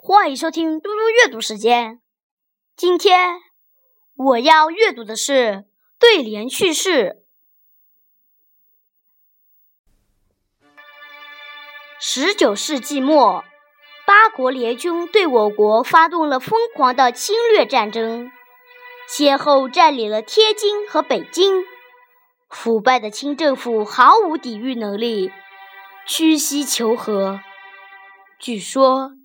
[0.00, 2.00] 欢迎收听嘟嘟阅读时间。
[2.76, 3.40] 今天
[4.14, 5.66] 我要阅读的是
[5.98, 7.24] 对联趣事。
[11.98, 13.44] 十九世纪末，
[14.06, 18.30] 八国联军对我国发动了疯狂的侵略战争，
[19.08, 21.64] 先后占领了天津和北京。
[22.48, 25.32] 腐败的清政府毫无抵御能力，
[26.06, 27.40] 屈膝求和。
[28.38, 29.17] 据说。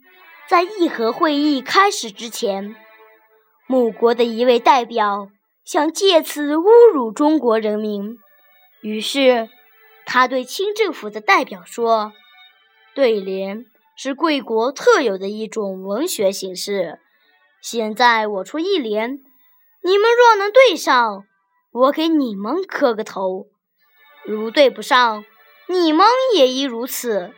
[0.54, 2.76] 在议和会议开始之前，
[3.68, 5.30] 某国的一位代表
[5.66, 8.20] 想借此侮辱中国人民，
[8.84, 9.50] 于是
[10.06, 12.14] 他对清政府的代表说
[12.94, 13.66] ：“对联
[13.98, 17.00] 是贵国特有的一种文学形式。
[17.60, 19.24] 现在我出一联，
[19.82, 21.24] 你们若能对上，
[21.72, 23.48] 我给你们磕个头；
[24.24, 25.26] 如对不上，
[25.68, 27.34] 你们也宜如此。”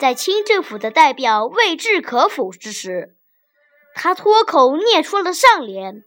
[0.00, 3.14] 在清政府的代表未置可否之时，
[3.94, 6.04] 他脱口念出了上联：“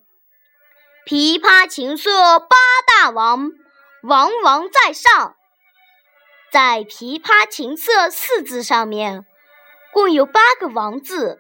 [1.06, 2.56] 琵琶琴瑟八
[2.88, 3.52] 大王，
[4.02, 5.36] 王王在上。”
[6.52, 9.28] 在“琵琶琴瑟”四字上面，
[9.92, 11.40] 共有八个“王”字，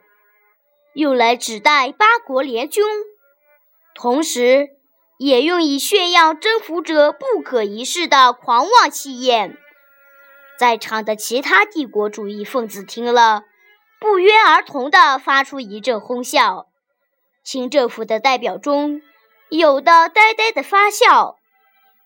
[0.93, 2.85] 用来指代八国联军，
[3.95, 4.69] 同时
[5.17, 9.57] 也用以炫耀征服者不可一世的狂妄气焰。
[10.63, 13.43] 在场的其他帝国主义分子听了，
[13.99, 16.67] 不约而同地发出一阵哄笑。
[17.43, 19.01] 清政府的代表中，
[19.49, 21.35] 有的呆呆地发笑，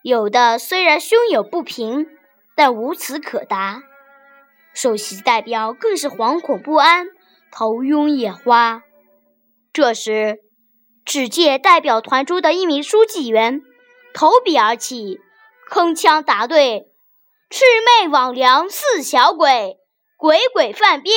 [0.01, 2.07] 有的虽然胸有不平，
[2.55, 3.83] 但无词可答。
[4.73, 7.05] 首席代表更是惶恐不安，
[7.51, 8.81] 头晕眼花。
[9.71, 10.39] 这时，
[11.05, 13.61] 只见代表团中的一名书记员
[14.15, 15.19] 投笔而起，
[15.69, 16.87] 铿锵答对。
[17.49, 19.77] 魑魅魍魉四小鬼，
[20.17, 21.15] 鬼鬼犯边。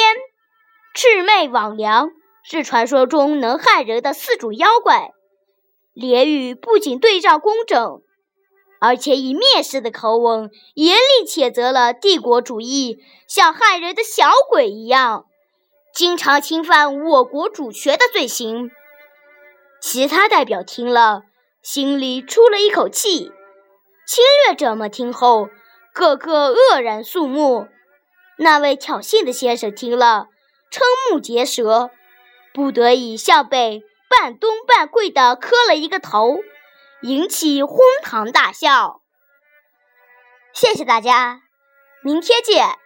[0.95, 2.11] 魑魅魍魉
[2.45, 5.11] 是传说中能害人的四种妖怪。
[5.93, 8.01] 联语不仅对仗工整，
[8.81, 15.27] 而且以蔑视的口吻严厉谴责了帝国主义像害人的小鬼一样，
[15.93, 18.71] 经常侵犯我国主权的罪行。
[19.83, 21.23] 其他代表听了，
[21.61, 23.33] 心里出了一口气。
[24.07, 25.49] 侵略者们听后。
[25.93, 27.69] 个个愕然肃穆，
[28.39, 30.29] 那位挑衅的先生听了，
[30.71, 30.81] 瞠
[31.11, 31.91] 目结舌，
[32.55, 36.39] 不得已向北半蹲半跪地磕了一个头，
[37.03, 39.03] 引起哄堂大笑。
[40.53, 41.43] 谢谢大家，
[42.03, 42.80] 明天见。